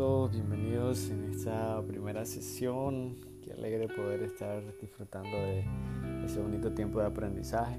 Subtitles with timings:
[0.00, 0.32] todos?
[0.32, 3.16] Bienvenidos en esta primera sesión.
[3.44, 5.62] Qué alegre poder estar disfrutando de
[6.24, 7.76] ese bonito tiempo de aprendizaje.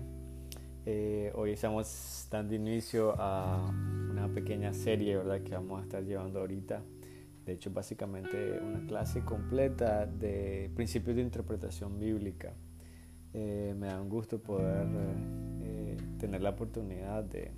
[0.85, 3.67] Eh, hoy estamos dando inicio a
[4.11, 5.41] una pequeña serie ¿verdad?
[5.41, 6.83] que vamos a estar llevando ahorita.
[7.43, 12.53] De hecho, básicamente una clase completa de principios de interpretación bíblica.
[13.33, 14.87] Eh, me da un gusto poder
[15.63, 17.51] eh, tener la oportunidad de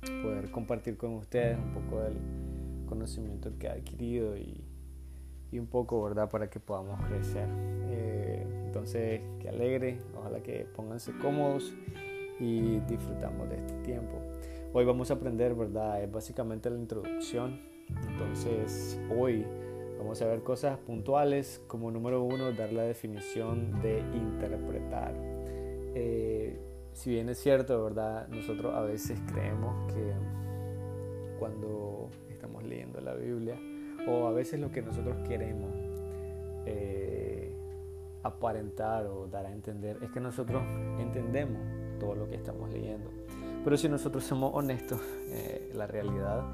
[0.00, 2.45] poder compartir con ustedes un poco del
[2.86, 4.64] conocimiento que ha adquirido y,
[5.52, 7.48] y un poco, ¿verdad?, para que podamos crecer.
[7.90, 11.74] Eh, entonces, que alegre, ojalá que pónganse cómodos
[12.38, 14.18] y disfrutamos de este tiempo.
[14.72, 16.02] Hoy vamos a aprender, ¿verdad?
[16.02, 17.60] Es básicamente la introducción.
[18.08, 19.46] Entonces, hoy
[19.98, 25.14] vamos a ver cosas puntuales como número uno, dar la definición de interpretar.
[25.94, 26.60] Eh,
[26.92, 28.28] si bien es cierto, ¿verdad?
[28.28, 30.12] Nosotros a veces creemos que
[31.38, 33.58] cuando estamos leyendo la Biblia,
[34.06, 35.74] o a veces lo que nosotros queremos
[36.66, 37.52] eh,
[38.22, 40.62] aparentar o dar a entender, es que nosotros
[40.98, 41.60] entendemos
[41.98, 43.10] todo lo que estamos leyendo.
[43.64, 46.44] Pero si nosotros somos honestos, eh, la realidad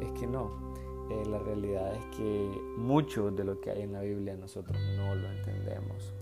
[0.00, 0.70] es que no.
[1.10, 5.14] Eh, la realidad es que mucho de lo que hay en la Biblia nosotros no
[5.16, 6.14] lo entendemos.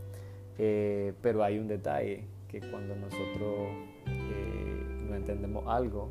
[1.21, 3.69] pero hay un detalle que cuando nosotros
[4.07, 6.11] eh, no entendemos algo,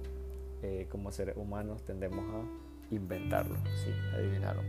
[0.61, 3.57] eh, como seres humanos tendemos a inventarlo.
[3.83, 4.65] Sí, adivinaron.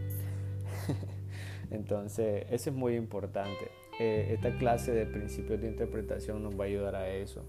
[1.70, 3.70] Entonces, eso es muy importante.
[4.00, 7.44] Eh, esta clase de principios de interpretación nos va a ayudar a eso,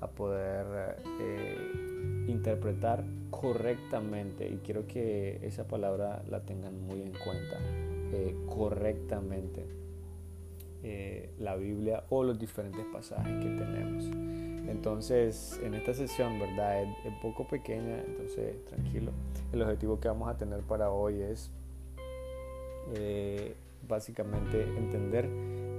[0.00, 0.96] a poder
[2.26, 4.48] interpretar correctamente.
[4.48, 7.58] Y quiero que esa palabra la tengan muy en cuenta,
[8.46, 9.80] correctamente
[10.82, 14.49] eh, la Biblia o los diferentes pasajes que tenemos.
[14.70, 16.82] Entonces, en esta sesión, ¿verdad?
[16.82, 16.88] Es,
[17.20, 19.12] poco pequeña, entonces tranquilo.
[19.52, 21.50] El objetivo que vamos a tener para hoy es
[22.94, 23.54] eh,
[23.88, 25.28] básicamente entender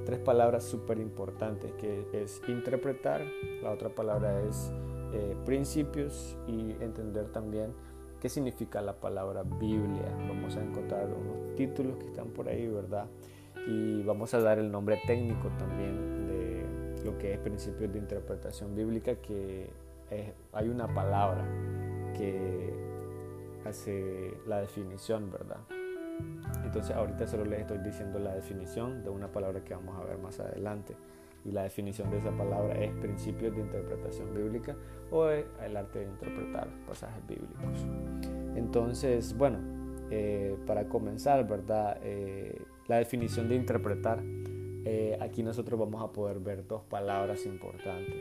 [0.06, 3.22] tres palabras súper importantes, que es interpretar,
[3.64, 4.72] la otra palabra es
[5.14, 7.74] eh, principios y entender también
[8.20, 10.16] qué significa la palabra Biblia.
[10.28, 13.08] Vamos a encontrar unos títulos que están por ahí, ¿verdad?
[13.68, 16.21] y vamos a dar el nombre técnico también
[17.04, 19.70] lo que es principios de interpretación bíblica, que
[20.52, 21.46] hay una palabra
[22.18, 22.74] que
[23.66, 25.60] hace la definición, ¿verdad?
[26.64, 30.18] Entonces ahorita solo les estoy diciendo la definición de una palabra que vamos a ver
[30.18, 30.96] más adelante.
[31.44, 34.76] Y la definición de esa palabra es principios de interpretación bíblica
[35.10, 37.86] o el arte de interpretar pasajes bíblicos.
[38.56, 39.58] Entonces, bueno,
[40.12, 41.98] eh, para comenzar, ¿verdad?
[42.04, 44.22] Eh, la definición de interpretar,
[44.86, 48.16] eh, aquí nosotros vamos a poder ver dos palabras importantes.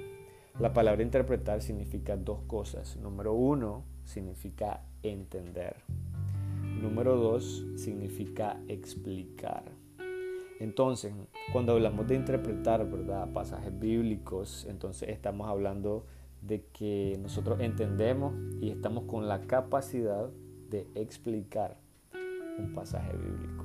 [0.59, 2.97] La palabra interpretar significa dos cosas.
[2.97, 5.76] Número uno, significa entender.
[6.82, 9.65] Número dos, significa explicar.
[10.59, 11.15] Entonces,
[11.53, 12.87] cuando hablamos de interpretar.
[13.32, 16.04] Pasajes bíblicos, entonces estamos hablando
[16.42, 20.31] de que nosotros entendemos y estamos con la capacidad
[20.69, 21.78] de explicar
[22.59, 23.65] un pasaje bíblico.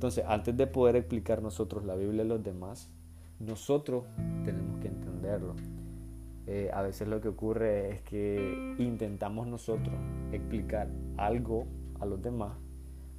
[0.00, 2.88] Entonces, antes de poder explicar nosotros la Biblia a los demás,
[3.38, 4.04] nosotros
[4.46, 5.54] tenemos que entenderlo.
[6.46, 9.94] Eh, a veces lo que ocurre es que intentamos nosotros
[10.32, 11.66] explicar algo
[12.00, 12.56] a los demás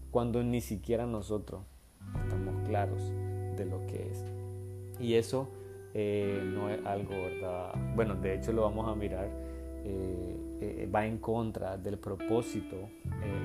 [0.09, 1.61] cuando ni siquiera nosotros
[2.23, 2.99] estamos claros
[3.57, 4.25] de lo que es.
[4.99, 5.49] Y eso
[5.93, 7.75] eh, no es algo, ¿verdad?
[7.93, 9.29] Bueno, de hecho lo vamos a mirar,
[9.85, 12.89] eh, va en contra del propósito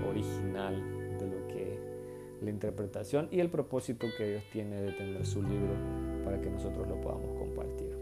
[0.08, 1.95] original de lo que es
[2.40, 5.74] la interpretación y el propósito que Dios tiene de tener su libro
[6.24, 7.96] para que nosotros lo podamos compartir.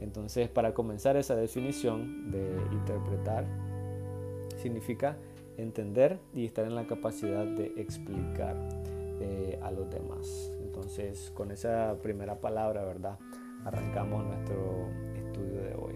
[0.00, 3.46] Entonces, para comenzar esa definición de interpretar,
[4.56, 5.16] significa
[5.56, 8.56] entender y estar en la capacidad de explicar
[9.20, 10.52] eh, a los demás.
[10.62, 13.18] Entonces, con esa primera palabra, ¿verdad?
[13.64, 15.94] Arrancamos nuestro estudio de hoy.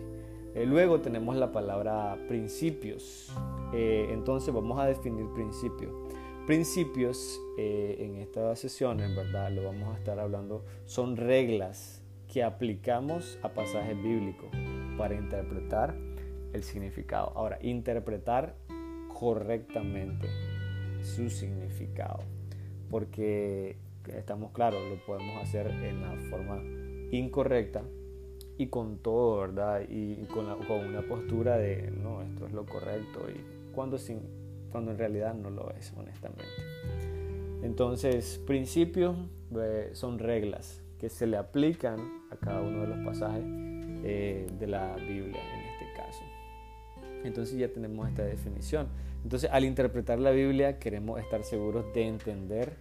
[0.55, 3.33] Eh, luego tenemos la palabra principios.
[3.73, 6.04] Eh, entonces vamos a definir principios
[6.47, 9.51] principios eh, en estas sesiones, ¿verdad?
[9.51, 14.51] Lo vamos a estar hablando, son reglas que aplicamos a pasajes bíblicos
[14.99, 15.95] para interpretar
[16.53, 17.33] el significado.
[17.35, 18.57] Ahora, interpretar
[19.09, 20.29] correctamente
[21.03, 22.21] su significado,
[22.91, 23.77] porque
[24.09, 26.63] estamos claros, lo podemos hacer en la forma
[27.11, 27.83] incorrecta
[28.59, 29.83] y con todo, ¿verdad?
[29.89, 34.44] Y, con, con, una postura de, no, esto es lo correcto y cuando sin
[34.75, 36.43] cuando en realidad no lo es, honestamente.
[37.63, 39.17] Entonces, principios
[39.57, 42.01] eh, son reglas que se le aplican
[42.33, 43.45] a cada uno de los pasajes
[44.03, 46.25] eh, de la Biblia en este caso.
[47.23, 48.89] Entonces ya tenemos esta definición.
[49.23, 52.73] Entonces al interpretar la Biblia queremos estar seguros de entender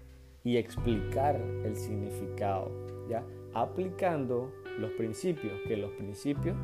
[0.44, 2.72] y explicar el significado,
[3.08, 3.24] ¿ya?
[3.54, 6.58] Aplicando los principios, que los principios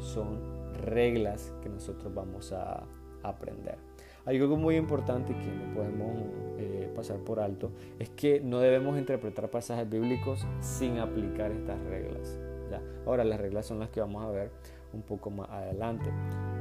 [0.00, 0.40] son
[0.74, 2.82] reglas que nosotros vamos a
[3.22, 3.91] aprender.
[4.24, 6.16] Algo muy importante que no podemos
[6.58, 12.38] eh, pasar por alto es que no debemos interpretar pasajes bíblicos sin aplicar estas reglas.
[13.06, 14.50] Ahora las reglas son las que vamos a ver
[14.92, 16.10] un poco más adelante,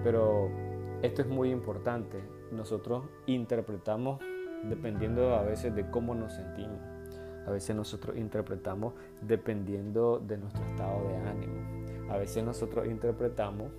[0.03, 0.49] pero
[1.01, 2.17] esto es muy importante.
[2.51, 4.19] Nosotros interpretamos
[4.63, 6.79] dependiendo a veces de cómo nos sentimos.
[7.47, 12.11] A veces nosotros interpretamos dependiendo de nuestro estado de ánimo.
[12.11, 13.71] A veces nosotros interpretamos,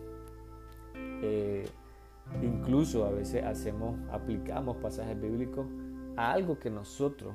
[0.95, 1.65] eh,
[2.41, 5.67] incluso a veces hacemos, aplicamos pasajes bíblicos
[6.17, 7.35] a algo que nosotros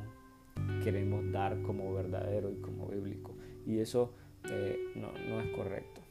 [0.84, 3.36] queremos dar como verdadero y como bíblico.
[3.66, 4.14] Y eso
[4.50, 6.02] eh, no, no es correcto.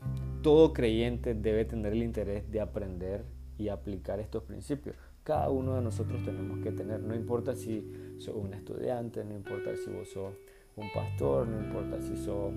[0.42, 3.24] Todo creyente debe tener el interés de aprender
[3.58, 4.96] y aplicar estos principios
[5.26, 7.00] cada uno de nosotros tenemos que tener.
[7.00, 10.32] No importa si sos un estudiante, no importa si vos sos
[10.76, 12.52] un pastor, no importa si sos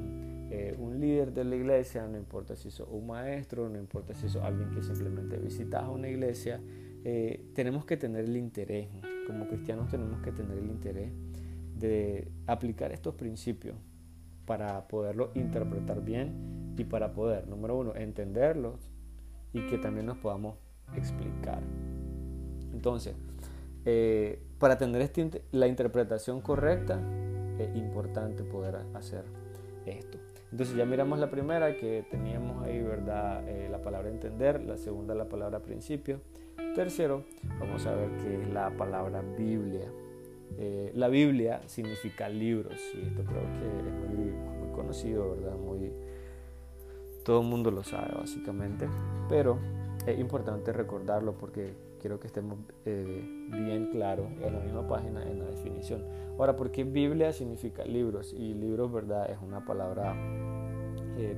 [0.52, 4.28] eh, un líder de la iglesia, no importa si sos un maestro, no importa si
[4.30, 6.60] sos alguien que simplemente visitas una iglesia,
[7.04, 8.90] eh, tenemos que tener el interés,
[9.28, 11.12] como cristianos tenemos que tener el interés
[11.78, 13.76] de aplicar estos principios
[14.46, 18.90] para poderlos interpretar bien y para poder, número uno, entenderlos
[19.54, 20.56] y que también nos podamos
[20.96, 21.62] explicar.
[22.74, 23.16] Entonces,
[23.86, 27.00] eh, para tener este la interpretación correcta,
[27.60, 29.26] es importante poder hacer
[29.86, 30.18] esto.
[30.52, 33.48] Entonces ya miramos la primera que teníamos ahí, ¿verdad?
[33.48, 36.22] Eh, la palabra entender, la segunda la palabra principio.
[36.76, 37.24] Tercero,
[37.60, 39.92] vamos a ver qué es la palabra Biblia.
[40.58, 45.56] Eh, la Biblia significa libros y esto creo que es muy, muy conocido, ¿verdad?
[45.56, 45.92] Muy,
[47.24, 48.88] todo el mundo lo sabe básicamente,
[49.30, 49.60] pero
[50.06, 55.40] es importante recordarlo porque quiero que estemos eh, bien claros en la misma página en
[55.40, 56.04] la definición.
[56.38, 58.34] Ahora, ¿por qué Biblia significa libros?
[58.34, 59.30] Y libros, ¿verdad?
[59.30, 60.16] Es una palabra
[61.18, 61.36] eh,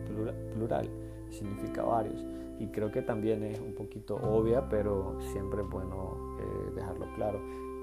[0.54, 0.90] plural,
[1.30, 2.24] significa varios.
[2.60, 7.42] Y creo que también es un poquito obvia, pero siempre es bueno eh, dejarlo claro.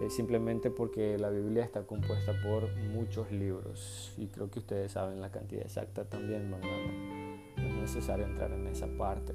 [0.09, 4.15] simplemente porque la Biblia está compuesta por muchos libros.
[4.17, 8.69] Y creo que ustedes saben la cantidad exacta también, no, no, es necesario entrar en
[8.69, 9.35] esa parte.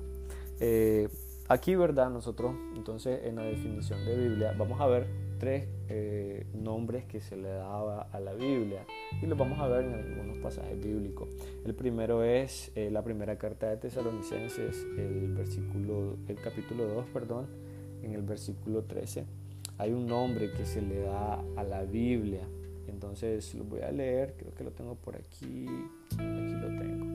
[1.50, 2.10] Aquí, ¿verdad?
[2.10, 5.08] Nosotros, entonces, en la definición de Biblia, vamos a ver
[5.40, 8.86] tres eh, nombres que se le daba a la Biblia
[9.22, 11.28] y los vamos a ver en algunos pasajes bíblicos.
[11.66, 17.48] El primero es eh, la primera carta de Tesalonicenses, el versículo, el capítulo 2, perdón,
[18.02, 19.26] en el versículo 13.
[19.80, 22.48] Hay un nombre que se le da a la Biblia.
[22.88, 25.66] Entonces lo voy a leer, creo que lo tengo por aquí.
[26.14, 27.14] Aquí lo tengo.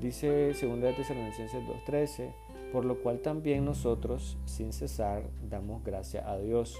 [0.00, 2.32] Dice 2 de Tesalonicenses 2:13
[2.72, 6.78] por lo cual también nosotros, sin cesar, damos gracia a Dios,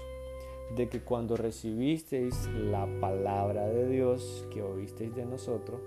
[0.75, 5.79] de que cuando recibisteis la palabra de Dios que oísteis de nosotros,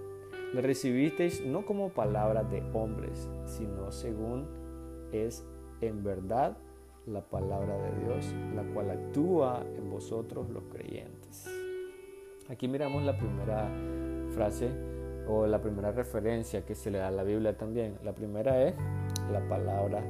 [0.55, 4.47] la recibisteis no como palabra de hombres, sino según
[5.12, 5.44] es
[5.81, 6.56] en verdad
[7.06, 11.49] la palabra de Dios, la cual actúa en vosotros los creyentes.
[12.49, 13.70] Aquí miramos la primera
[14.35, 14.70] frase
[15.29, 17.96] o la primera referencia que se le da a la Biblia también.
[18.03, 18.75] La primera es
[19.31, 20.03] la palabra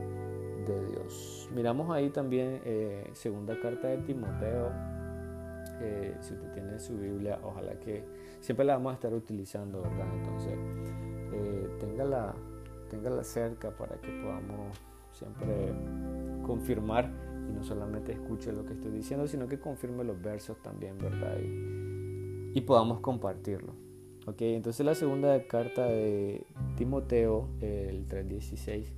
[0.66, 1.48] de Dios.
[1.54, 4.70] Miramos ahí también eh, segunda carta de Timoteo.
[5.80, 8.04] Eh, si usted tiene su Biblia, ojalá que
[8.40, 10.06] siempre la vamos a estar utilizando, ¿verdad?
[10.14, 10.52] Entonces,
[11.32, 12.34] eh, téngala,
[12.90, 14.76] téngala cerca para que podamos
[15.12, 15.72] siempre
[16.46, 17.10] confirmar
[17.48, 21.38] y no solamente escuche lo que estoy diciendo, sino que confirme los versos también, ¿verdad?
[21.40, 23.72] Y, y podamos compartirlo.
[24.26, 26.46] Ok, entonces la segunda carta de
[26.76, 28.92] Timoteo, el 3.16,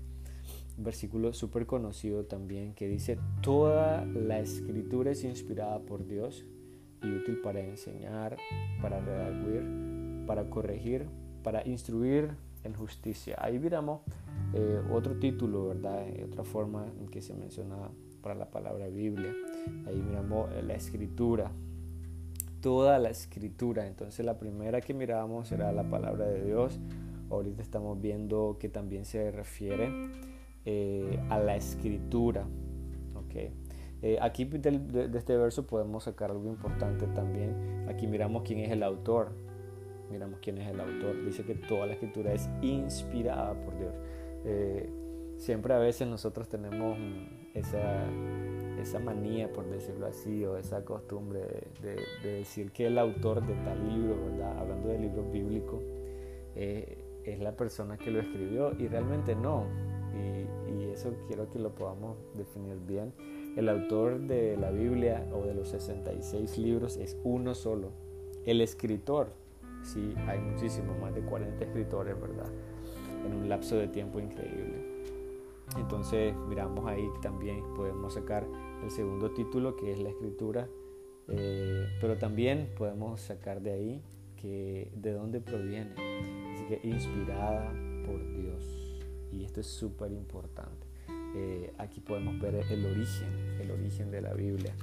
[0.76, 6.44] versículo súper conocido también que dice, toda la escritura es inspirada por Dios
[7.02, 8.36] y útil para enseñar,
[8.80, 11.06] para redarguir, para corregir,
[11.42, 12.30] para instruir
[12.64, 13.36] en justicia.
[13.38, 14.00] Ahí miramos
[14.54, 16.06] eh, otro título, ¿verdad?
[16.24, 17.76] Otra forma en que se menciona
[18.22, 19.34] para la palabra Biblia.
[19.86, 21.50] Ahí miramos eh, la escritura,
[22.60, 23.86] toda la escritura.
[23.86, 26.78] Entonces la primera que miramos era la palabra de Dios.
[27.30, 29.90] Ahorita estamos viendo que también se refiere
[30.64, 32.46] eh, a la escritura.
[33.26, 33.52] Okay.
[34.00, 37.86] Eh, aquí de, este verso podemos sacar algo importante también.
[37.88, 39.32] Aquí miramos quién es el autor.
[40.10, 41.24] Miramos quién es el autor.
[41.24, 43.92] Dice que toda la escritura es inspirada por Dios.
[44.44, 44.88] Eh,
[45.36, 46.96] siempre a veces nosotros tenemos
[47.54, 48.04] esa,
[48.80, 51.40] esa manía, por decirlo así, o esa costumbre
[51.80, 54.58] de, de, decir que el autor de tal libro, ¿verdad?
[54.58, 55.82] hablando de libros bíblicos,
[56.54, 59.66] es la persona que lo escribió y realmente no
[60.14, 63.12] y, y eso quiero que lo podamos definir bien.
[63.56, 67.90] El autor de la Biblia o de los 66 libros es uno solo.
[68.46, 69.28] El escritor,
[69.82, 72.50] sí, hay muchísimos, más de 40 escritores, ¿verdad?
[73.26, 74.92] En un lapso de tiempo increíble.
[75.76, 78.46] Entonces miramos ahí también podemos sacar
[78.82, 80.68] el segundo título que es la escritura,
[81.28, 84.02] eh, pero también podemos sacar de ahí
[84.36, 85.92] que de dónde proviene,
[86.54, 87.72] así que inspirada
[88.04, 88.81] por Dios
[89.32, 90.86] y esto es súper importante.
[91.34, 93.28] Eh, aquí podemos ver el origen,
[93.60, 94.74] el origen de la Biblia,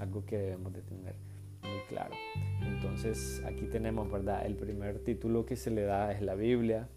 [0.00, 1.14] algo que debemos de tener
[1.62, 2.14] muy claro.
[2.62, 4.44] Entonces aquí tenemos, ¿verdad?
[4.44, 6.88] El primer título que se le da es la Biblia,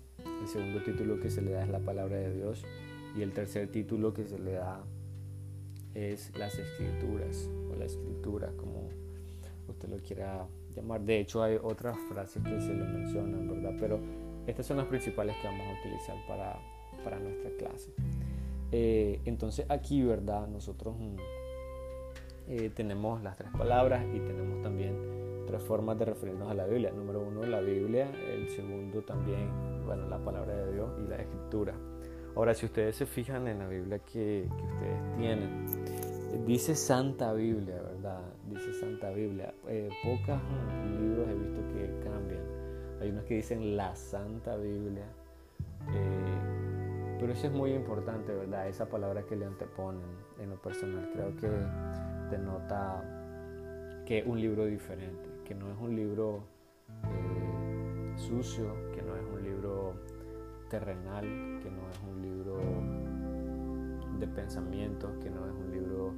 [0.42, 2.64] el segundo título que se le da es la palabra de Dios
[3.16, 4.84] y el tercer título que se le da
[5.94, 8.90] es las escrituras o la escritura como
[9.68, 11.02] usted lo quiera llamar.
[11.02, 13.76] De hecho hay otras frases que se le mencionan, ¿verdad?
[13.80, 14.00] Pero
[14.48, 16.60] estas son las principales que vamos a utilizar para,
[17.04, 17.92] para nuestra clase.
[18.72, 20.48] Eh, entonces aquí, ¿verdad?
[20.48, 21.16] Nosotros mm,
[22.50, 24.96] eh, tenemos las tres palabras y tenemos también
[25.48, 26.92] tres formas de referirnos a la Biblia.
[26.92, 28.12] Número uno, la Biblia.
[28.32, 29.50] El segundo también,
[29.86, 31.74] bueno, la palabra de Dios y la escritura.
[32.36, 35.66] Ahora, si ustedes se fijan en la Biblia que, ustedes tienen,
[36.46, 38.22] dice Santa Biblia, ¿verdad?
[38.48, 39.54] Dice Santa Biblia.
[39.68, 40.40] Eh, pocos
[41.00, 42.44] libros he visto que cambian.
[43.02, 45.06] Hay unos que dicen la Santa Biblia.
[45.92, 46.59] Eh,
[47.20, 48.70] pero eso es muy importante, ¿verdad?
[48.70, 50.02] Esa palabra que le anteponen
[50.40, 51.10] en lo personal.
[51.12, 51.50] Creo que
[52.32, 53.04] denota
[54.06, 56.44] que un libro diferente, que no es un libro
[57.04, 59.96] eh, sucio, que no es un libro
[60.70, 62.58] terrenal, que no es un libro
[64.18, 66.14] de pensamientos, que no es un libro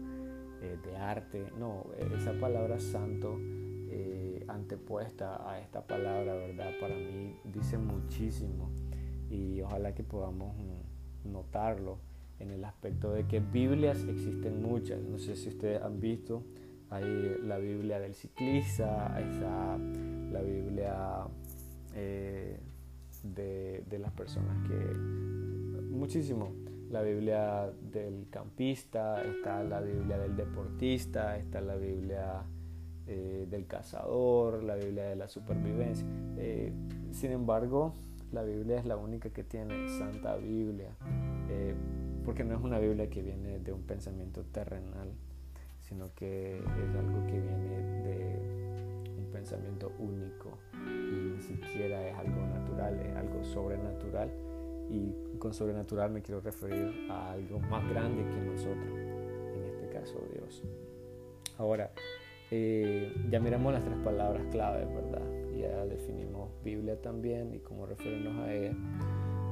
[0.61, 1.51] eh, de arte.
[1.57, 6.71] No, esa palabra santo eh, antepuesta a esta palabra, ¿verdad?
[6.79, 8.69] Para mí dice muchísimo
[9.31, 10.90] y ojalá que podamos mm,
[11.25, 11.97] notarlo
[12.39, 15.01] en el aspecto de que Biblias existen muchas.
[15.01, 16.43] No sé si ustedes han visto,
[16.89, 21.27] hay la Biblia del ciclista, está la Biblia
[21.95, 22.59] eh,
[23.23, 24.75] de, las personas que...
[25.91, 26.51] Muchísimo.
[26.89, 32.43] La Biblia del campista, está la Biblia del deportista, está la Biblia
[33.07, 36.05] eh, del cazador, la Biblia de la supervivencia.
[36.37, 36.73] Eh,
[37.11, 37.93] sin embargo,
[38.31, 40.89] la Biblia es la única que tiene Santa Biblia,
[41.49, 41.75] eh,
[42.25, 45.11] porque no es una Biblia que viene de un pensamiento terrenal,
[45.81, 52.45] sino que es algo que viene de un pensamiento único y ni siquiera es algo
[52.47, 54.31] natural, es algo sobrenatural.
[54.89, 58.99] Y con sobrenatural me quiero referir a algo más grande que nosotros,
[59.55, 60.63] en este caso Dios.
[61.57, 61.91] Ahora,
[62.49, 65.21] eh, ya miramos las tres palabras claves, ¿verdad?
[65.61, 68.73] Ya definimos Biblia también y cómo referirnos a ella.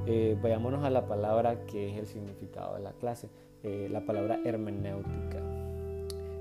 [0.08, 3.30] Eh, vayámonos a la palabra que es el significado de la clase,
[3.64, 5.38] eh, la palabra hermenéutica.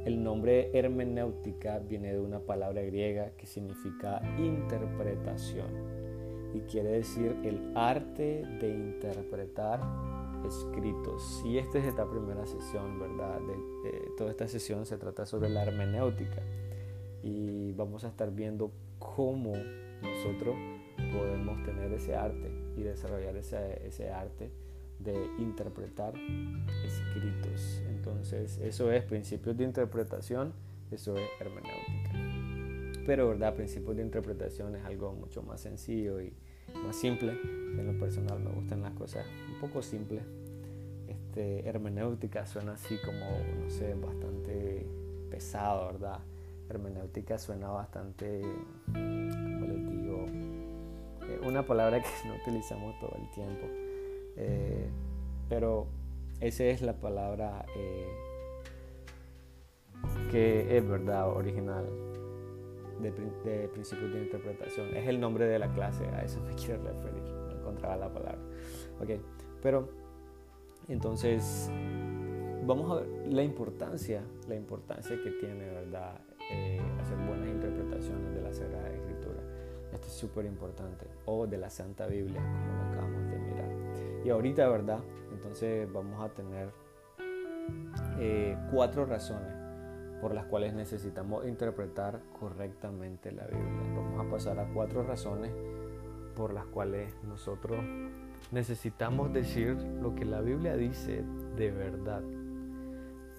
[0.06, 5.66] El nombre hermenéutica viene de una palabra griega que significa interpretación
[6.54, 9.80] y quiere decir el arte de interpretar
[10.46, 11.42] escritos.
[11.44, 13.38] Y esta es esta primera sesión, ¿verdad?
[13.40, 16.42] De, toda esta sesión se trata sobre la hermenéutica
[17.22, 19.52] y vamos a estar viendo cómo
[20.02, 20.56] nosotros
[21.12, 24.50] podemos tener ese arte y desarrollar ese, ese arte
[24.98, 26.14] de interpretar
[26.84, 27.82] escritos.
[27.88, 30.52] Entonces, eso es principios de interpretación,
[30.90, 33.04] eso es hermenéutica.
[33.06, 33.54] Pero, ¿verdad?
[33.54, 36.32] Principios de interpretación es algo mucho más sencillo y
[36.84, 37.32] más simple.
[37.32, 40.22] En lo personal me gustan las cosas un poco simples.
[41.06, 43.26] Este, hermenéutica suena así como,
[43.62, 44.86] no sé, bastante
[45.30, 46.20] pesado, ¿verdad?
[46.68, 48.42] Hermenéutica suena bastante,
[48.94, 50.26] les digo,
[51.28, 53.66] eh, una palabra que no utilizamos todo el tiempo.
[54.36, 54.88] Eh,
[55.48, 55.86] pero
[56.40, 58.08] esa es la palabra eh,
[60.30, 61.86] que es verdad original
[63.00, 63.12] de,
[63.44, 64.96] de, principios de interpretación.
[64.96, 67.22] Es el nombre de la clase, a eso me quiero referir.
[67.22, 68.38] No encontraba la palabra.
[69.00, 69.10] Ok,
[69.62, 69.88] pero
[70.88, 71.70] entonces
[72.64, 76.20] vamos a ver la importancia, la importancia que tiene, ¿verdad?
[76.50, 79.40] Eh, hacer buenas interpretaciones de la Sagrada Escritura.
[79.92, 81.06] Esto es súper importante.
[81.26, 83.70] O de la Santa Biblia, como lo acabamos de mirar.
[84.24, 85.00] Y ahorita, ¿verdad?
[85.32, 86.70] Entonces vamos a tener
[88.18, 89.52] eh, cuatro razones
[90.20, 93.92] por las cuales necesitamos interpretar correctamente la Biblia.
[93.94, 95.52] Vamos a pasar a cuatro razones
[96.34, 97.78] por las cuales nosotros
[98.52, 101.24] necesitamos decir lo que la Biblia dice
[101.56, 102.22] de verdad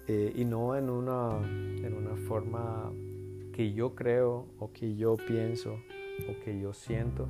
[0.06, 2.92] eh, y no en una, en una forma
[3.52, 5.74] que yo creo o que yo pienso
[6.28, 7.28] o que yo siento,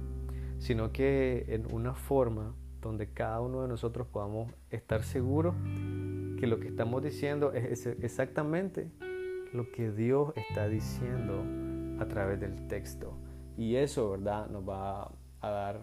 [0.59, 5.55] sino que en una forma donde cada uno de nosotros podamos estar seguros
[6.39, 8.91] que lo que estamos diciendo es exactamente
[9.53, 11.45] lo que Dios está diciendo
[12.03, 13.13] a través del texto.
[13.57, 15.83] Y eso, ¿verdad?, nos va a dar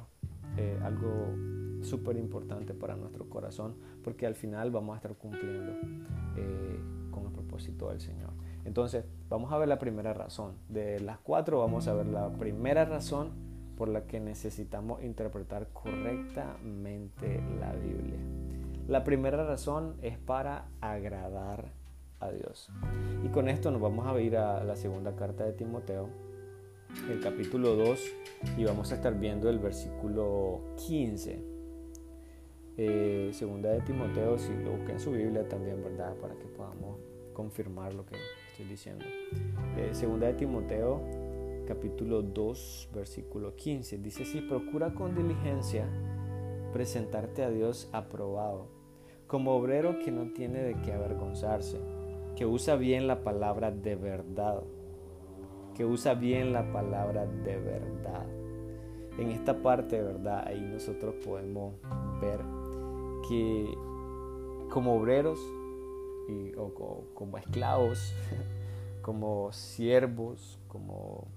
[0.58, 1.36] eh, algo
[1.84, 5.74] súper importante para nuestro corazón, porque al final vamos a estar cumpliendo
[6.38, 6.80] eh,
[7.12, 8.32] con el propósito del Señor.
[8.66, 10.56] Entonces, vamos a ver la primera razón.
[10.70, 13.32] De las cuatro, vamos a ver la primera razón
[13.78, 18.20] por la que necesitamos interpretar correctamente la Biblia.
[18.88, 21.72] La primera razón es para agradar
[22.20, 22.70] a Dios.
[23.24, 26.10] Y con esto nos vamos a ir a la segunda carta de Timoteo,
[27.10, 28.00] el capítulo 2,
[28.58, 31.57] y vamos a estar viendo el versículo 15.
[32.78, 36.16] Eh, segunda de Timoteo, si lo busca en su Biblia también, ¿verdad?
[36.16, 37.00] Para que podamos
[37.34, 38.16] confirmar lo que
[38.52, 39.04] estoy diciendo.
[39.78, 41.02] Eh, segunda de Timoteo,
[41.68, 43.98] capítulo 2, versículo 15.
[43.98, 45.88] Dice, si procura con diligencia
[46.72, 48.68] presentarte a Dios aprobado,
[49.26, 51.80] como obrero que no tiene de qué avergonzarse,
[52.36, 54.62] que usa bien la palabra de verdad
[55.78, 58.26] que usa bien la palabra de verdad.
[59.20, 61.76] En esta parte, verdad, ahí nosotros podemos
[62.20, 62.40] ver
[63.28, 63.78] que
[64.70, 65.40] como obreros
[66.28, 68.14] y, o, como esclavos,
[69.02, 71.28] como siervos, como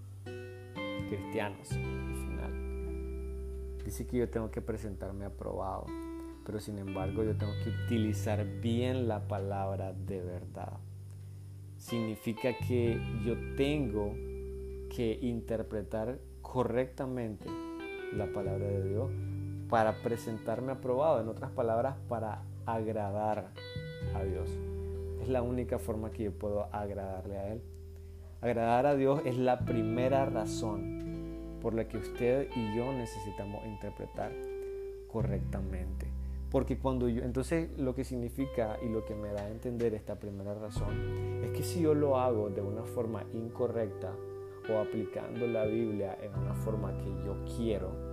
[1.09, 5.87] cristianos, al final, dice que yo tengo que presentarme aprobado,
[6.45, 10.79] pero sin embargo yo tengo que utilizar bien la palabra de verdad.
[11.79, 14.13] Significa que yo tengo
[14.95, 17.49] que interpretar correctamente
[18.13, 19.11] la palabra de Dios
[19.71, 23.53] para presentarme aprobado, en otras palabras, para agradar
[24.15, 24.51] a Dios.
[25.23, 27.63] Es la única forma que yo puedo agradarle a Él.
[28.41, 34.33] Agradar a Dios es la primera razón por la que usted y yo necesitamos interpretar
[35.09, 36.07] correctamente.
[36.51, 40.17] Porque cuando yo, entonces lo que significa y lo que me da a entender esta
[40.17, 44.13] primera razón es que si yo lo hago de una forma incorrecta,
[44.69, 48.10] o aplicando la Biblia en una forma que yo quiero,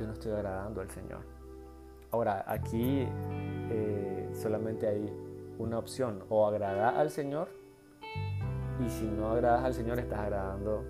[0.00, 1.20] yo no estoy agradando al Señor.
[2.10, 3.06] Ahora, aquí
[3.70, 5.12] eh, solamente hay
[5.58, 7.48] una opción, o agradar al Señor,
[8.84, 10.82] y si no agradas al Señor, estás agradando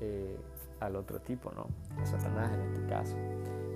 [0.00, 0.38] eh,
[0.78, 1.66] al otro tipo, ¿no?
[2.00, 3.16] A Satanás en este caso.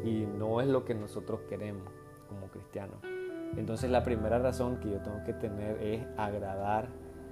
[0.05, 1.89] Y no es lo que nosotros queremos
[2.29, 2.99] como cristianos.
[3.57, 6.89] Entonces la primera razón que yo tengo que tener es agradar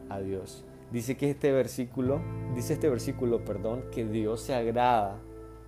[0.09, 0.65] a Dios.
[0.91, 2.21] Dice que este versículo,
[2.55, 5.19] dice este versículo, perdón, que Dios se agrada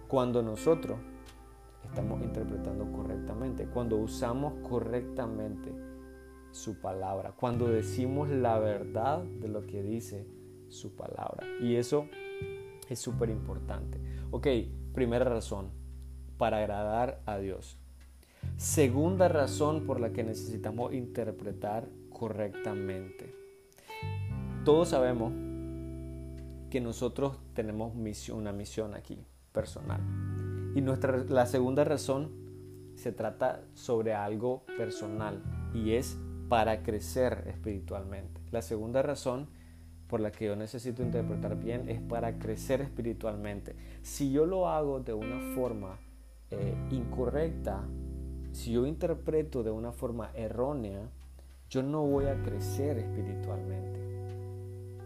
[0.08, 0.98] cuando nosotros
[1.92, 5.70] estamos interpretando correctamente, cuando usamos correctamente
[6.50, 10.26] su palabra, cuando decimos la verdad de lo que dice
[10.68, 11.46] su palabra.
[11.60, 12.06] Y eso
[12.88, 14.00] es súper importante.
[14.30, 14.46] Ok,
[14.94, 15.68] primera razón,
[16.38, 17.78] para agradar a Dios.
[18.56, 23.34] Segunda razón por la que necesitamos interpretar correctamente.
[24.64, 25.30] Todos sabemos
[26.70, 30.00] que nosotros tenemos misión, una misión aquí, personal.
[30.74, 32.30] Y nuestra, la segunda razón
[32.94, 35.42] se trata sobre algo personal
[35.74, 38.40] y es para crecer espiritualmente.
[38.50, 39.48] La segunda razón
[40.06, 43.74] por la que yo necesito interpretar bien es para crecer espiritualmente.
[44.02, 45.98] Si yo lo hago de una forma
[46.50, 47.82] eh, incorrecta,
[48.52, 51.08] si yo interpreto de una forma errónea,
[51.70, 54.02] yo no voy a crecer espiritualmente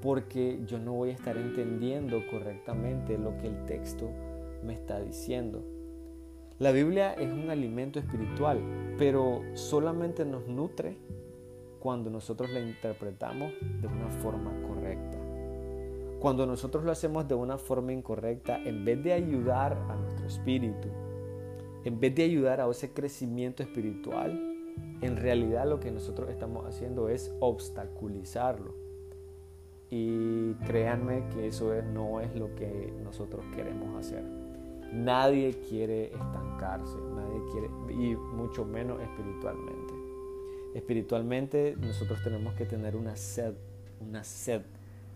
[0.02, 4.10] porque yo no voy a estar entendiendo correctamente lo que el texto
[4.62, 5.64] me está diciendo.
[6.58, 8.60] La Biblia es un alimento espiritual,
[8.98, 10.96] pero solamente nos nutre
[11.80, 15.18] cuando nosotros la interpretamos de una forma correcta.
[16.18, 20.88] Cuando nosotros lo hacemos de una forma incorrecta, en vez de ayudar a nuestro espíritu,
[21.84, 24.56] en vez de ayudar a ese crecimiento espiritual,
[25.02, 28.86] en realidad lo que nosotros estamos haciendo es obstaculizarlo
[29.90, 34.24] y créanme que eso no es lo que nosotros queremos hacer.
[34.92, 39.94] Nadie quiere estancarse, nadie quiere, y mucho menos espiritualmente.
[40.74, 43.54] Espiritualmente nosotros tenemos que tener una sed,
[44.00, 44.62] una sed,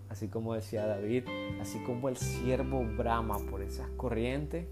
[0.09, 1.25] así como decía David,
[1.61, 4.67] así como el siervo brama por esas corrientes,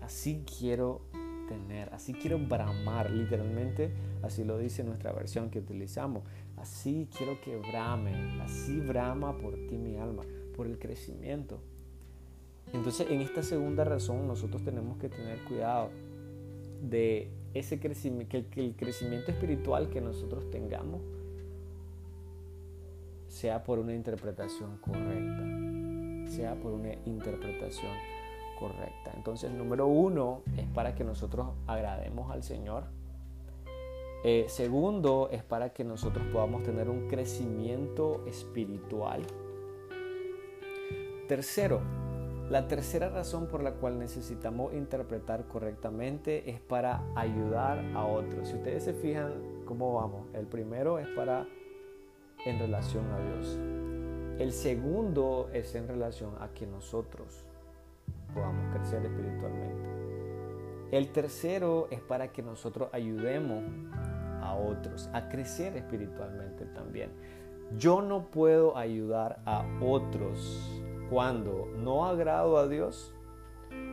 [0.00, 1.00] así quiero
[1.48, 6.22] tener, así quiero bramar, literalmente así lo dice nuestra versión que utilizamos.
[6.56, 10.22] Así quiero que brame, así brama por ti mi alma,
[10.56, 11.60] por el crecimiento.
[12.72, 15.90] Entonces, en esta segunda razón, nosotros tenemos que tener cuidado
[16.82, 21.00] de ese crecimiento, que el crecimiento espiritual que nosotros tengamos
[23.28, 27.92] sea por una interpretación correcta, sea por una interpretación
[28.58, 29.12] correcta.
[29.14, 32.84] Entonces, número uno es para que nosotros agrademos al Señor.
[34.24, 39.22] Eh, segundo, es para que nosotros podamos tener un crecimiento espiritual.
[41.28, 41.80] Tercero,
[42.48, 48.48] la tercera razón por la cual necesitamos interpretar correctamente es para ayudar a otros.
[48.48, 51.46] Si ustedes se fijan cómo vamos, el primero es para
[52.44, 53.58] en relación a Dios.
[54.38, 57.44] El segundo es en relación a que nosotros
[58.32, 59.88] podamos crecer espiritualmente.
[60.92, 63.64] El tercero es para que nosotros ayudemos
[64.40, 67.10] a otros a crecer espiritualmente también.
[67.76, 73.14] Yo no puedo ayudar a otros cuando no agrado a Dios,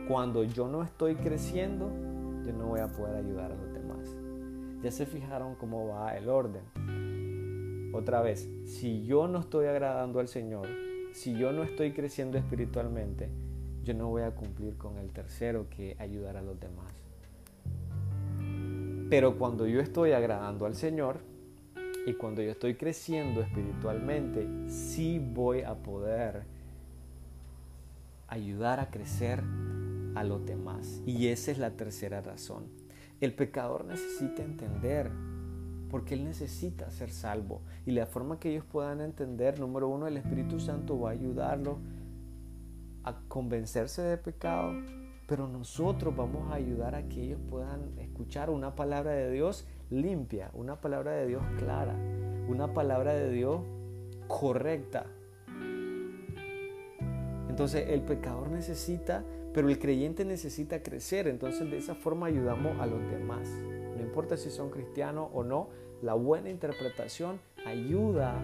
[0.08, 1.90] cuando yo no estoy creciendo,
[2.44, 4.16] yo no voy a poder ayudar a los demás.
[4.82, 6.62] Ya se fijaron cómo va el orden.
[7.94, 10.66] Otra vez, si yo no estoy agradando al Señor,
[11.12, 13.30] si yo no estoy creciendo espiritualmente,
[13.84, 16.92] yo no voy a cumplir con el tercero que ayudar a los demás.
[19.08, 21.18] Pero cuando yo estoy agradando al Señor
[22.06, 26.53] y cuando yo estoy creciendo espiritualmente, sí voy a poder
[28.28, 29.42] ayudar a crecer
[30.14, 31.02] a los demás.
[31.06, 32.66] Y esa es la tercera razón.
[33.20, 35.10] El pecador necesita entender
[35.90, 37.62] porque él necesita ser salvo.
[37.86, 41.78] Y la forma que ellos puedan entender, número uno, el Espíritu Santo va a ayudarlo
[43.04, 44.72] a convencerse de pecado,
[45.26, 50.50] pero nosotros vamos a ayudar a que ellos puedan escuchar una palabra de Dios limpia,
[50.54, 51.94] una palabra de Dios clara,
[52.48, 53.60] una palabra de Dios
[54.26, 55.06] correcta,
[57.54, 61.28] entonces el pecador necesita, pero el creyente necesita crecer.
[61.28, 63.48] Entonces de esa forma ayudamos a los demás.
[63.96, 65.68] No importa si son cristianos o no,
[66.02, 68.36] la buena interpretación ayuda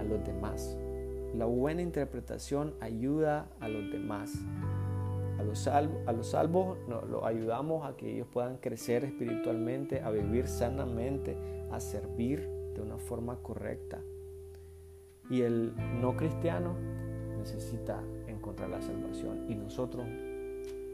[0.00, 0.76] a los demás.
[1.36, 4.34] La buena interpretación ayuda a los demás.
[5.38, 10.48] A los, a los salvos los ayudamos a que ellos puedan crecer espiritualmente, a vivir
[10.48, 11.36] sanamente,
[11.70, 12.40] a servir
[12.74, 14.00] de una forma correcta.
[15.30, 16.74] Y el no cristiano
[17.38, 18.02] necesita
[18.42, 20.04] encontrar la salvación y nosotros,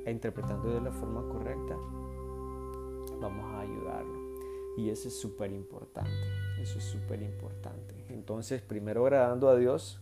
[0.06, 1.76] interpretando de la forma correcta,
[3.22, 4.28] vamos a ayudarlo.
[4.76, 6.12] Y eso es súper importante,
[6.60, 8.04] eso es súper importante.
[8.10, 9.98] Entonces, primero agradando a Dios,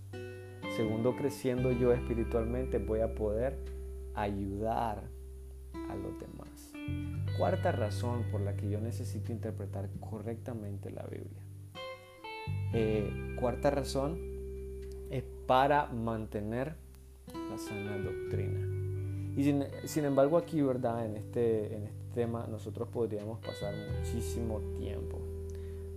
[0.77, 3.57] segundo creciendo yo espiritualmente, voy a poder
[4.15, 5.05] ayudar
[5.89, 6.73] a los demás.
[7.39, 11.43] Cuarta razón por la que yo necesito interpretar correctamente la Biblia.
[12.73, 14.19] Eh, cuarta razón
[15.11, 16.75] es para mantener
[17.57, 18.77] sana doctrina.
[19.37, 19.45] Y
[19.87, 21.05] sin, embargo aquí, ¿verdad?
[21.05, 25.19] En este, en este tema nosotros podríamos pasar muchísimo tiempo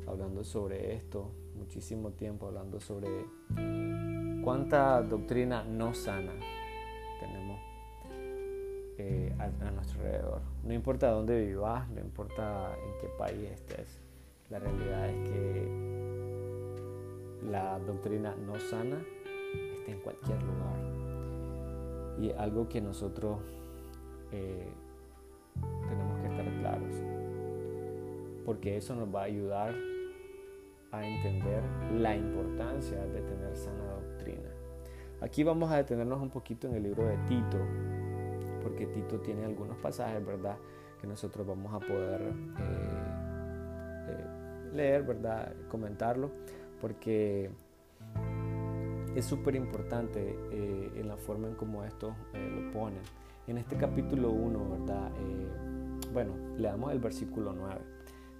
[0.05, 3.07] hablando sobre esto, muchísimo tiempo hablando sobre
[4.43, 6.33] cuánta doctrina no sana
[7.21, 7.59] tenemos
[8.97, 10.41] eh, a, a, nuestro alrededor.
[10.63, 13.99] No importa dónde vivas, no importa en qué país estés,
[14.49, 15.89] la realidad es que
[17.49, 19.01] la doctrina no sana
[19.77, 20.88] está en cualquier lugar
[22.19, 23.39] y algo que nosotros
[24.31, 24.67] eh,
[25.87, 26.95] tenemos que estar claros,
[28.45, 29.73] porque eso nos va a ayudar
[30.91, 34.49] a entender la importancia de tener sana doctrina.
[35.21, 37.59] Aquí vamos a detenernos un poquito en el libro de Tito,
[38.63, 40.57] porque Tito tiene algunos pasajes, ¿verdad?,
[40.99, 42.33] que nosotros vamos a poder eh,
[44.09, 44.25] eh,
[44.73, 46.31] leer, ¿verdad?, comentarlo,
[46.81, 47.51] porque
[49.19, 53.01] es súper importante eh, en la forma en cómo esto eh, lo ponen.
[53.47, 55.11] En este capítulo 1, ¿verdad?
[55.17, 55.47] Eh,
[56.13, 57.81] bueno, leamos el versículo 9.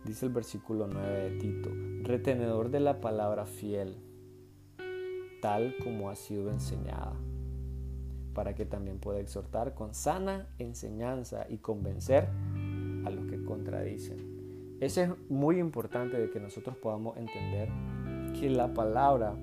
[0.06, 1.70] Dice el versículo 9 de Tito,
[2.04, 3.98] retenedor de la palabra fiel,
[5.42, 7.14] tal como ha sido enseñada,
[8.34, 12.30] para que también pueda exhortar con sana enseñanza y convencer
[13.06, 14.78] a los que contradicen.
[14.80, 17.68] Eso es muy importante de que nosotros podamos entender
[18.40, 19.36] que la palabra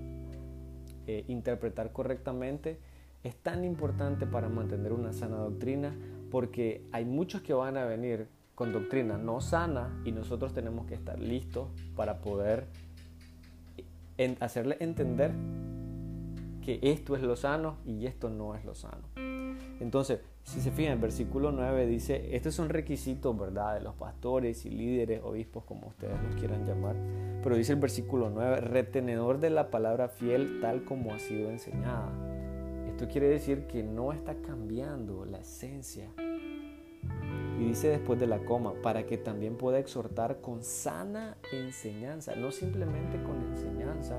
[1.07, 2.79] eh, interpretar correctamente
[3.25, 5.95] es tan importante para mantener una sana doctrina
[6.31, 10.95] porque hay muchos que van a venir con doctrina no sana y nosotros tenemos que
[10.95, 12.67] estar listos para poder
[14.41, 15.33] hacerle entender
[16.67, 19.07] que esto es lo sano y esto no es lo sano.
[19.79, 24.67] Entonces, si se fijan, el versículo 9 dice, estos son requisitos, ¿verdad?, de los pastores
[24.67, 26.97] y líderes, obispos, como ustedes los quieran llamar.
[27.41, 32.11] Pero dice el versículo 9, retenedor de la palabra fiel tal como ha sido enseñada.
[32.89, 36.11] Esto quiere decir que no está cambiando la esencia.
[37.61, 42.51] Y dice después de la coma, para que también pueda exhortar con sana enseñanza, no
[42.51, 44.19] simplemente con enseñanza,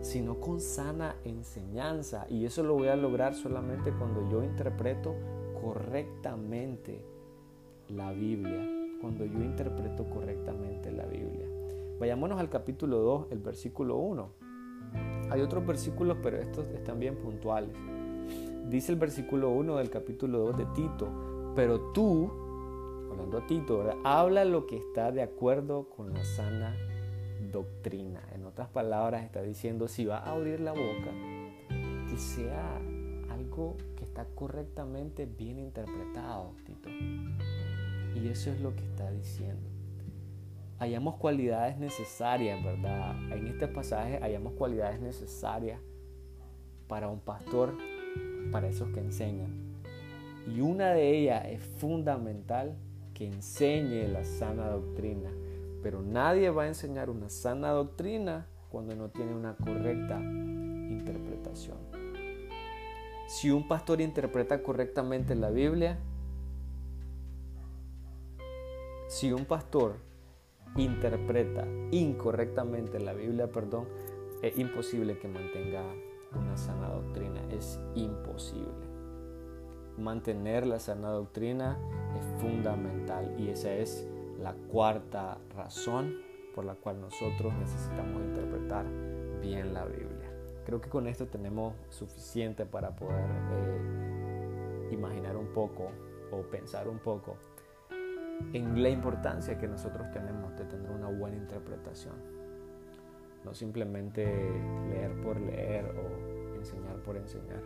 [0.00, 2.26] sino con sana enseñanza.
[2.28, 5.14] Y eso lo voy a lograr solamente cuando yo interpreto
[5.62, 7.04] correctamente
[7.88, 8.66] la Biblia,
[9.00, 11.46] cuando yo interpreto correctamente la Biblia.
[11.98, 14.30] Vayámonos al capítulo 2, el versículo 1.
[15.30, 17.70] Hay otros versículos, pero estos están bien puntuales.
[18.68, 22.30] Dice el versículo 1 del capítulo 2 de Tito, pero tú,
[23.10, 26.76] hablando a Tito, habla lo que está de acuerdo con la sana
[27.50, 28.22] doctrina.
[28.58, 31.12] Otras palabras, está diciendo, si va a abrir la boca,
[32.10, 32.80] que sea
[33.30, 36.88] algo que está correctamente bien interpretado, Tito.
[38.16, 39.62] Y eso es lo que está diciendo.
[40.80, 43.14] Hayamos cualidades necesarias, ¿verdad?
[43.30, 45.78] En este pasaje hayamos cualidades necesarias
[46.88, 47.78] para un pastor,
[48.50, 49.78] para esos que enseñan.
[50.48, 52.76] Y una de ellas es fundamental
[53.14, 55.30] que enseñe la sana doctrina.
[55.82, 61.78] Pero nadie va a enseñar una sana doctrina cuando no tiene una correcta interpretación.
[63.26, 65.98] Si un pastor interpreta correctamente la Biblia,
[69.08, 69.96] si un pastor
[70.76, 73.86] interpreta incorrectamente la Biblia, perdón,
[74.42, 75.82] es imposible que mantenga
[76.34, 78.86] una sana doctrina, es imposible.
[79.96, 81.78] Mantener la sana doctrina
[82.16, 84.06] es fundamental y esa es
[84.38, 86.14] la cuarta razón
[86.54, 88.86] por la cual nosotros necesitamos interpretar
[89.40, 90.30] bien la Biblia.
[90.64, 95.90] Creo que con esto tenemos suficiente para poder eh, imaginar un poco
[96.30, 97.36] o pensar un poco
[98.52, 102.14] en la importancia que nosotros tenemos de tener una buena interpretación.
[103.44, 104.24] No simplemente
[104.90, 107.62] leer por leer o enseñar por enseñar.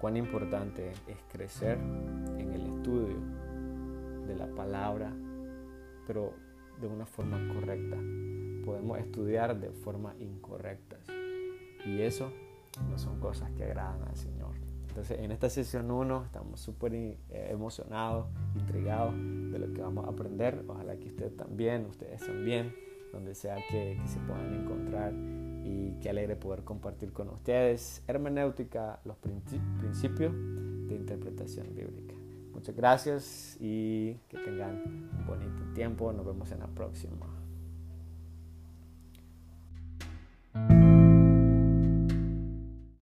[0.00, 1.76] Cuán importante es crecer
[2.38, 3.16] en el estudio
[4.26, 5.12] de la palabra
[6.08, 6.32] pero
[6.80, 7.96] de una forma correcta.
[8.64, 10.96] Podemos estudiar de forma incorrecta.
[11.84, 12.32] Y eso
[12.90, 14.54] no son cosas que agradan al Señor.
[14.88, 17.16] Entonces, en esta sesión 1 estamos súper eh,
[17.50, 20.64] emocionados, intrigados de lo que vamos a aprender.
[20.66, 22.74] Ojalá que ustedes también, ustedes también,
[23.12, 25.12] donde sea que, que se puedan encontrar.
[25.64, 32.17] Y qué alegre poder compartir con ustedes hermenéutica, los principios de interpretación bíblica.
[32.58, 36.12] Muchas gracias y que tengan un bonito tiempo.
[36.12, 37.37] Nos vemos en la próxima.